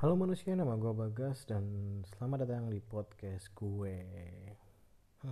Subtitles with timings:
[0.00, 1.60] Halo manusia, nama gue Bagas dan
[2.08, 4.00] selamat datang di podcast gue.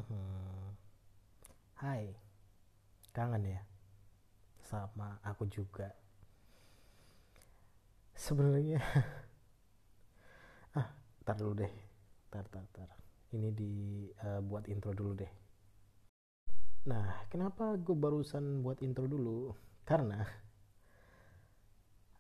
[1.81, 2.13] Hai,
[3.17, 3.65] kangen ya?
[4.61, 5.89] Sama aku juga.
[8.13, 8.77] Sebenarnya,
[10.77, 10.93] ah,
[11.25, 11.73] tar dulu deh,
[12.29, 12.93] tar tar tar.
[13.33, 15.33] Ini dibuat uh, intro dulu deh.
[16.93, 19.49] Nah, kenapa gue barusan buat intro dulu?
[19.89, 20.21] Karena,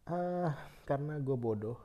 [0.08, 0.48] uh,
[0.88, 1.76] karena gue bodoh.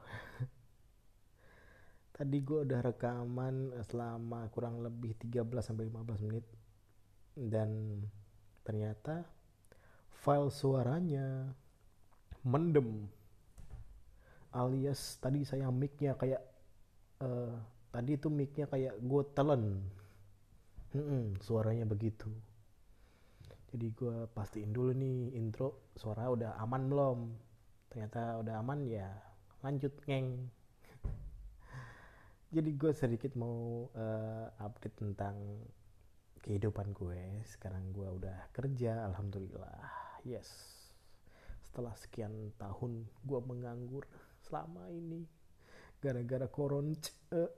[2.13, 6.45] Tadi gue udah rekaman selama kurang lebih 13 sampai 15 menit.
[7.33, 7.99] Dan
[8.61, 9.25] ternyata
[10.21, 11.49] file suaranya
[12.45, 13.09] mendem.
[14.53, 16.45] Alias tadi saya micnya kayak
[17.25, 17.57] uh,
[17.89, 19.81] tadi itu micnya kayak gue telen.
[20.93, 22.29] Hmm, suaranya begitu.
[23.73, 27.19] Jadi gue pastiin dulu nih intro suara udah aman belum?
[27.89, 29.09] Ternyata udah aman ya
[29.65, 30.53] lanjut ngeng
[32.53, 35.65] jadi gue sedikit mau uh, update tentang
[36.45, 37.41] kehidupan gue.
[37.49, 39.89] Sekarang gue udah kerja alhamdulillah.
[40.21, 40.53] Yes.
[41.65, 44.05] Setelah sekian tahun gue menganggur
[44.45, 45.25] selama ini
[45.97, 46.93] gara-gara koron
[47.33, 47.51] uh,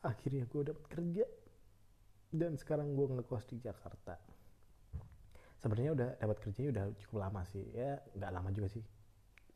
[0.00, 1.24] akhirnya gue dapat kerja
[2.32, 4.16] dan sekarang gue ngekos di Jakarta.
[5.60, 7.68] Sebenarnya udah dapat kerjanya udah cukup lama sih.
[7.76, 8.84] Ya nggak lama juga sih.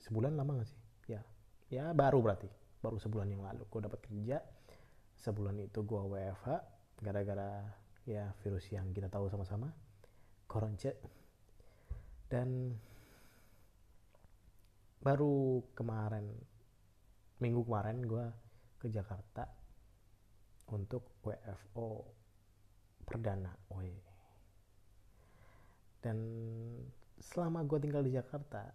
[0.04, 0.80] Sebulan lama gak sih?
[1.08, 1.24] Ya.
[1.72, 4.38] Ya baru berarti baru sebulan yang lalu gue dapat kerja
[5.18, 6.46] sebulan itu gue WFH
[7.02, 7.66] gara-gara
[8.06, 9.68] ya virus yang kita tahu sama-sama
[10.46, 10.94] koronce
[12.30, 12.72] dan
[15.02, 16.26] baru kemarin
[17.38, 18.26] minggu kemarin gue
[18.78, 19.46] ke Jakarta
[20.74, 21.88] untuk WFO
[23.06, 23.94] perdana Woi.
[26.02, 26.18] dan
[27.18, 28.68] selama gue tinggal di Jakarta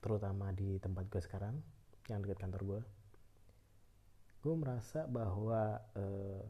[0.00, 1.79] terutama di tempat gue sekarang
[2.10, 2.80] yang dekat kantor gue
[4.40, 6.44] gue merasa bahwa uh,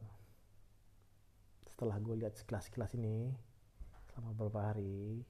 [1.67, 3.35] setelah gue lihat sekilas-sekilas ini
[4.09, 5.21] selama beberapa hari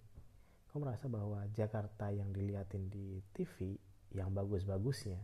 [0.71, 3.75] gue merasa bahwa Jakarta yang diliatin di TV
[4.15, 5.19] yang bagus-bagusnya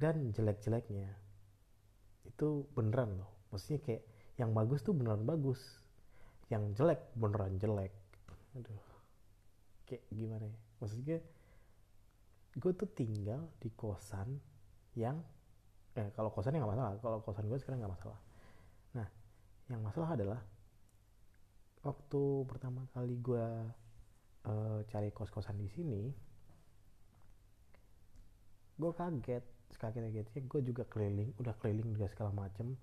[0.00, 1.12] dan jelek-jeleknya
[2.24, 3.30] itu beneran loh.
[3.52, 4.02] Maksudnya kayak
[4.40, 5.60] yang bagus tuh beneran bagus
[6.48, 7.92] yang jelek beneran jelek.
[8.56, 8.84] Aduh
[9.84, 10.58] kayak gimana ya?
[10.80, 11.18] Maksudnya
[12.58, 14.40] gue tuh tinggal di kosan
[14.98, 15.22] yang
[15.94, 16.98] eh kalau kosan nggak masalah.
[16.98, 18.18] Kalau kosan gue sekarang nggak masalah.
[18.98, 19.08] Nah
[19.70, 20.40] yang masalah adalah
[21.86, 23.46] waktu pertama kali gue
[24.50, 26.10] uh, cari kos kosan di sini
[28.80, 29.44] gue kaget.
[29.80, 32.74] Kaget kagetnya gue juga keliling udah keliling juga segala macem.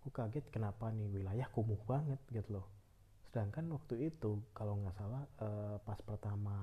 [0.00, 2.66] Gue kaget kenapa nih wilayah kumuh banget gitu loh.
[3.28, 6.56] Sedangkan waktu itu kalau nggak salah uh, pas pertama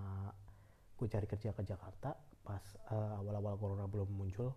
[0.97, 2.17] gue cari kerja ke Jakarta
[2.47, 2.63] pas
[2.95, 4.55] uh, awal-awal corona belum muncul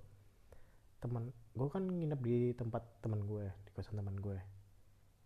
[1.03, 4.39] teman gue kan nginep di tempat teman gue di kosan teman gue.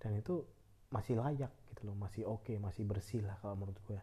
[0.01, 0.41] Dan itu
[0.89, 4.01] masih layak gitu loh masih oke okay, masih bersih lah kalau menurut gue.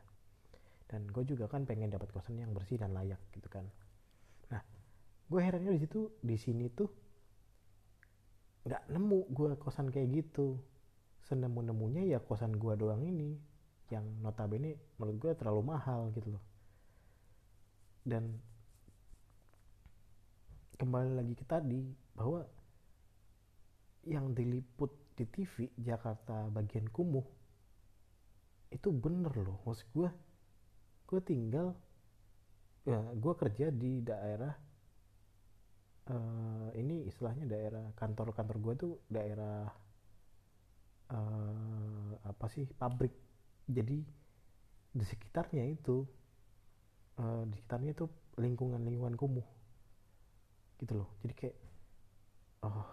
[0.86, 3.66] Dan gue juga kan pengen dapat kosan yang bersih dan layak gitu kan.
[4.52, 4.62] Nah
[5.32, 6.92] gue herannya di situ di sini tuh
[8.68, 10.60] nggak nemu gue kosan kayak gitu.
[11.26, 13.40] Senemu nemunya ya kosan gue doang ini
[13.88, 16.44] yang notabene menurut gue terlalu mahal gitu loh.
[18.04, 18.51] Dan
[20.82, 21.86] kembali lagi ke tadi
[22.18, 22.42] bahwa
[24.10, 27.22] yang diliput di TV Jakarta bagian kumuh
[28.74, 29.62] itu bener loh.
[29.62, 30.10] Maksud gue
[31.06, 31.78] gue tinggal
[32.82, 34.58] ya gue kerja di daerah
[36.10, 39.70] uh, ini istilahnya daerah kantor-kantor gue tuh daerah
[41.14, 43.14] uh, apa sih pabrik.
[43.70, 44.02] Jadi
[44.98, 46.02] di sekitarnya itu
[47.22, 48.10] uh, di sekitarnya itu
[48.42, 49.61] lingkungan-lingkungan kumuh
[50.82, 51.10] gitu loh.
[51.22, 51.58] Jadi kayak
[52.66, 52.86] oh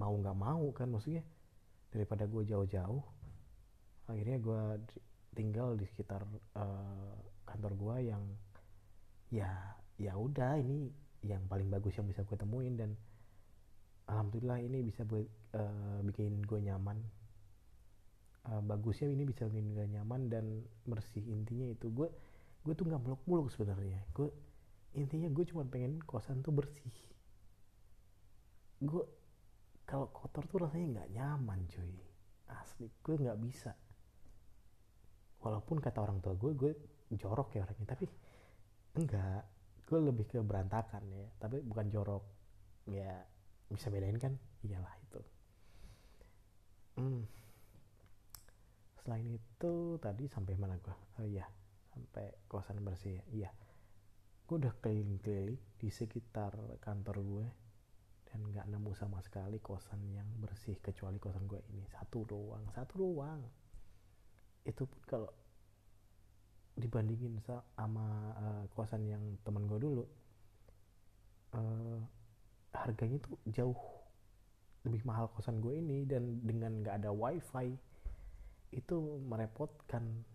[0.00, 1.22] mau nggak mau kan maksudnya
[1.92, 3.04] daripada gue jauh-jauh
[4.08, 4.62] akhirnya gue
[5.36, 6.24] tinggal di sekitar
[6.56, 8.24] uh, kantor gue yang
[9.32, 9.48] ya
[9.96, 10.92] ya udah ini
[11.24, 12.90] yang paling bagus yang bisa gue temuin dan
[14.10, 16.98] alhamdulillah ini bisa buat uh, bikin gue nyaman.
[18.42, 20.44] Uh, bagusnya ini bisa bikin gue nyaman dan
[20.84, 21.88] bersih intinya itu.
[21.94, 22.10] Gue
[22.66, 24.02] gue tuh nggak muluk-muluk sebenarnya.
[24.10, 24.34] Gue
[24.92, 26.92] intinya gue cuma pengen kosan tuh bersih.
[28.82, 29.04] Gue
[29.88, 31.96] kalau kotor tuh rasanya nggak nyaman cuy.
[32.52, 33.72] Asli gue nggak bisa.
[35.40, 36.72] Walaupun kata orang tua gue gue
[37.16, 38.06] jorok ya orangnya tapi
[39.00, 39.44] enggak.
[39.88, 41.28] Gue lebih ke berantakan ya.
[41.40, 42.24] Tapi bukan jorok.
[42.88, 43.24] Ya
[43.72, 44.36] bisa bedain kan?
[44.64, 45.20] Iyalah itu.
[46.92, 47.24] Hmm.
[49.02, 51.42] selain itu tadi sampai mana gue oh iya
[51.90, 53.18] sampai kosan bersih.
[53.34, 53.50] Iya
[54.52, 56.52] gue udah keliling-keliling di sekitar
[56.84, 57.46] kantor gue
[58.28, 61.88] dan nggak nemu sama sekali kosan yang bersih kecuali kosan gue ini.
[61.88, 63.40] Satu doang satu doang.
[64.60, 65.32] Itu pun kalau
[66.76, 70.04] dibandingin sama uh, kosan yang temen gue dulu
[71.56, 72.04] uh,
[72.76, 73.80] harganya tuh jauh
[74.84, 77.72] lebih mahal kosan gue ini dan dengan nggak ada wifi
[78.68, 80.28] itu merepotkan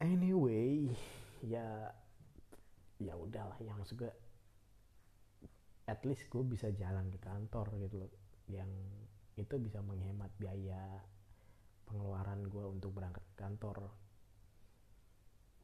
[0.00, 0.88] anyway
[1.44, 1.92] ya
[3.00, 3.56] ya udahlah.
[3.60, 4.12] Yang maksud gue
[5.88, 8.12] at least gue bisa jalan ke kantor gitu loh.
[8.48, 8.70] Yang
[9.40, 11.00] itu bisa menghemat biaya
[11.88, 13.88] pengeluaran gue untuk berangkat ke kantor.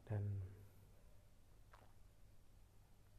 [0.07, 0.23] Dan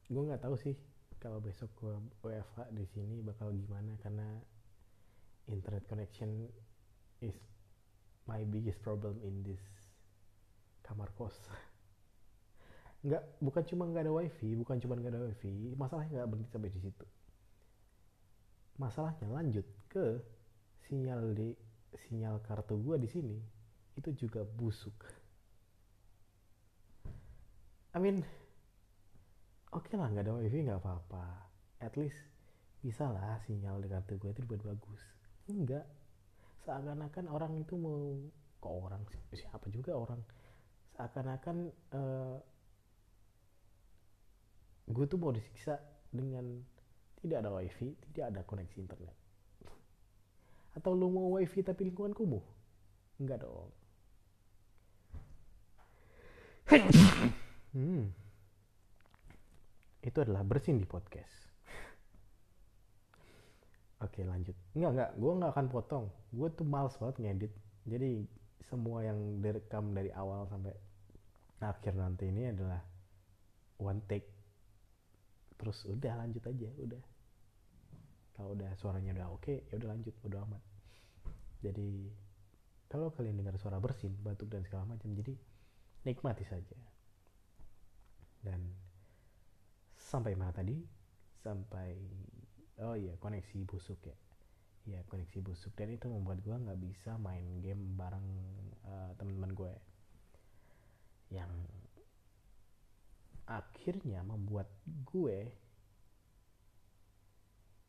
[0.09, 0.73] gue nggak tahu sih
[1.21, 1.94] kalau besok gue
[2.25, 4.38] WFH di sini bakal gimana karena
[5.50, 6.49] internet connection
[7.21, 7.37] is
[8.25, 9.61] my biggest problem in this
[10.88, 11.37] kamar kos.
[13.05, 16.73] Nggak bukan cuma nggak ada wifi bukan cuma nggak ada wifi masalahnya nggak berhenti sampai
[16.73, 17.06] di situ.
[18.81, 20.19] Masalahnya lanjut ke
[20.88, 21.52] sinyal di
[22.08, 23.37] sinyal kartu gue di sini
[24.00, 24.96] itu juga busuk.
[27.94, 28.25] I mean
[29.70, 31.52] oke okay lah nggak ada wifi nggak apa-apa.
[31.79, 32.19] At least
[32.82, 35.02] bisa lah sinyal di kartu gue itu dibuat bagus.
[35.46, 35.87] Enggak
[36.67, 38.19] seakan-akan orang itu mau
[38.58, 40.19] kok orang siapa juga orang
[40.99, 42.37] seakan-akan uh,
[44.91, 45.79] gue tuh mau disiksa
[46.11, 46.59] dengan
[47.23, 49.15] tidak ada wifi tidak ada koneksi internet
[50.75, 52.43] atau lu mau wifi tapi lingkungan kumuh
[53.23, 53.71] enggak dong
[57.79, 58.11] hmm.
[60.03, 61.47] itu adalah bersin di podcast
[63.99, 64.55] Oke lanjut.
[64.79, 66.06] Enggak enggak, gue nggak akan potong.
[66.31, 67.53] Gue tuh males banget ngedit.
[67.83, 68.23] Jadi
[68.71, 70.71] semua yang direkam dari awal sampai
[71.59, 72.83] akhir nanti ini adalah
[73.83, 74.29] one take.
[75.59, 77.03] Terus udah lanjut aja, udah.
[78.39, 80.63] Kalau udah suaranya udah oke, ya udah lanjut, udah amat.
[81.59, 82.07] Jadi
[82.87, 85.35] kalau kalian dengar suara bersin, batuk dan segala macam, jadi
[86.07, 86.79] nikmati saja.
[88.39, 88.63] Dan
[89.99, 90.79] sampai mana tadi?
[91.43, 91.99] Sampai
[92.79, 94.15] oh iya koneksi busuk ya
[94.89, 98.25] ya koneksi busuk dan itu membuat gue nggak bisa main game bareng
[98.89, 99.73] uh, teman-teman gue
[101.29, 101.53] yang
[103.49, 104.69] akhirnya membuat
[105.09, 105.49] gue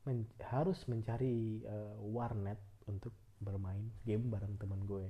[0.07, 2.57] men harus mencari uh, warnet
[2.87, 3.11] untuk
[3.43, 5.05] bermain game bareng teman gue.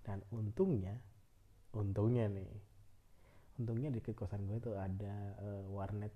[0.00, 0.96] Dan untungnya
[1.70, 2.50] untungnya nih
[3.60, 6.10] untungnya di kosan gue tuh ada uh, warnet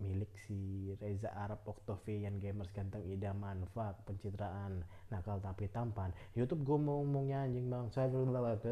[0.00, 6.12] milik si Reza Arab Octavian Gamers Ganteng Idaman Fak pencitraan nakal tapi tampan.
[6.32, 7.88] YouTube gue mau ngomongnya anjing bang.
[7.92, 8.08] Saya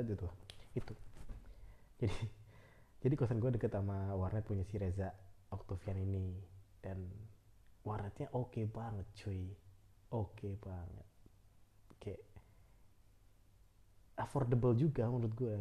[0.05, 0.29] gitu
[0.76, 0.94] itu.
[2.00, 2.45] Jadi
[3.00, 5.12] jadi kosan gue deket sama warnet punya si Reza
[5.52, 6.32] Octavian ini.
[6.81, 7.06] Dan
[7.84, 9.52] warnetnya oke okay banget cuy.
[10.14, 11.06] Oke okay banget.
[12.00, 12.22] Kayak
[14.16, 15.58] affordable juga menurut gue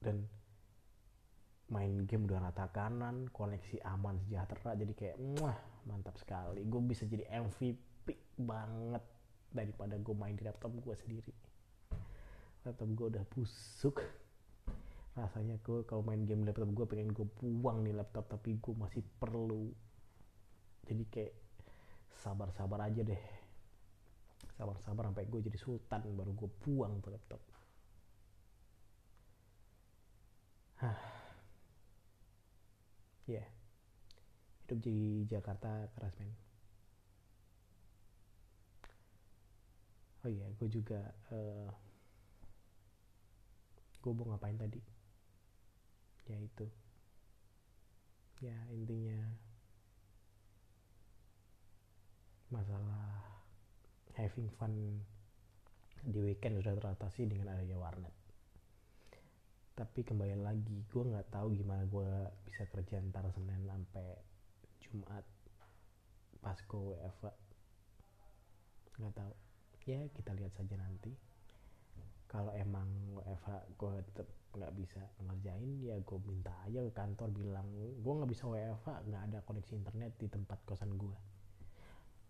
[0.00, 0.24] dan
[1.72, 4.72] main game udah rata kanan koneksi aman sejahtera.
[4.76, 6.64] Jadi kayak muah mantap sekali.
[6.64, 9.04] Gue bisa jadi MVP banget
[9.52, 11.34] daripada gue main di laptop gue sendiri.
[12.64, 14.00] Laptop gue udah busuk
[15.12, 19.04] rasanya gue kalau main game laptop gue pengen gue buang nih laptop tapi gue masih
[19.20, 19.68] perlu.
[20.88, 21.34] Jadi kayak
[22.24, 23.22] sabar-sabar aja deh.
[24.56, 27.42] Sabar-sabar sampai gue jadi sultan baru gue buang tuh laptop.
[30.80, 30.98] Hah.
[33.28, 33.48] Ya yeah.
[34.72, 36.32] hidup di Jakarta keras men.
[40.24, 41.70] Oh iya gue juga uh, eh,
[44.00, 44.80] gue mau ngapain tadi
[46.26, 46.66] ya itu.
[48.42, 49.22] Ya intinya
[52.50, 53.22] masalah
[54.18, 55.00] having fun
[56.02, 58.14] di weekend sudah teratasi dengan adanya warnet.
[59.72, 62.10] Tapi kembali lagi gue nggak tahu gimana gue
[62.44, 64.20] bisa kerja antara senin sampai
[64.84, 65.24] jumat
[66.42, 66.98] pas gue
[68.98, 69.32] nggak tahu.
[69.86, 71.31] Ya kita lihat saja nanti
[72.32, 72.88] kalau emang
[73.20, 78.30] WFH gue tetap nggak bisa ngerjain ya gue minta aja ke kantor bilang gue nggak
[78.32, 81.16] bisa WFH nggak ada koneksi internet di tempat kosan gue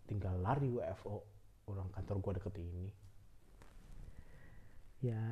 [0.06, 1.22] tinggal lari WFO
[1.70, 2.86] orang kantor gue deket ini.
[5.02, 5.24] Ya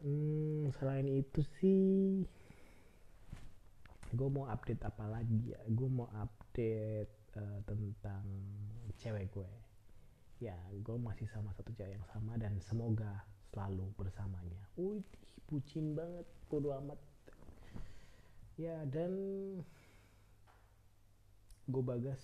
[0.00, 2.24] hmm, selain itu sih
[4.12, 5.60] gue mau update apa lagi ya?
[5.68, 8.24] Gue mau update uh, tentang
[9.00, 9.52] cewek gue.
[10.38, 14.64] Ya gue masih sama satu cewek yang sama dan semoga selalu bersamanya.
[14.80, 15.04] Wih
[15.46, 16.98] bucin banget bodo amat.
[18.56, 19.12] Ya dan
[21.68, 22.20] gue bagas.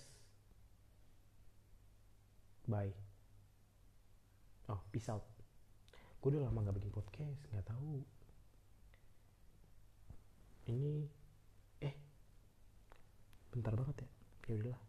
[2.65, 2.93] Bye.
[4.69, 4.81] Oh.
[4.89, 5.25] Peace out.
[6.19, 8.03] Gue udah lama gak bikin podcast nggak tahu.
[10.69, 11.05] Ini
[11.85, 11.95] eh
[13.53, 14.09] bentar banget ya.
[14.49, 14.83] Ya udahlah.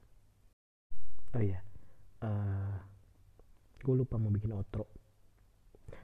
[1.31, 1.61] Oh iya
[2.25, 2.77] uh,
[3.81, 5.00] gue lupa mau bikin outro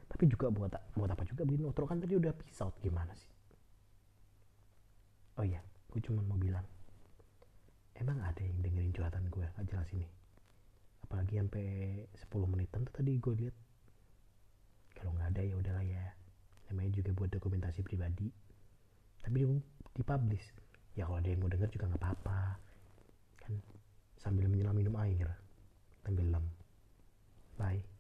[0.07, 1.43] tapi juga buat buat apa juga?
[1.43, 3.31] Bikin outro kan tadi udah peace gimana sih?
[5.37, 5.61] Oh iya
[5.93, 6.65] gue cuma mau bilang
[7.97, 10.09] emang ada yang dengerin curhatan gue gak jelas ini.
[11.07, 11.67] Apalagi sampai
[12.13, 13.57] 10 menitan tuh tadi gue lihat.
[14.97, 16.05] Kalau nggak ada ya udahlah ya.
[16.73, 18.29] Namanya juga buat dokumentasi pribadi.
[19.23, 19.47] Tapi di
[19.97, 20.47] dipublish
[20.97, 22.41] ya kalau ada yang mau denger juga nggak apa-apa.
[23.41, 23.53] Kan
[24.21, 25.31] sambil menyelam minum air
[26.03, 26.43] tenggelam
[27.59, 27.96] bye